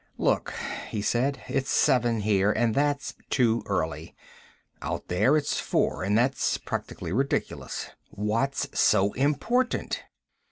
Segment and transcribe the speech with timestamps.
[0.17, 0.55] "Look,"
[0.89, 1.43] he said.
[1.47, 4.15] "It's seven here and that's too early.
[4.81, 7.85] Out there, it's four, and that's practically ridiculous.
[8.09, 10.01] What's so important?"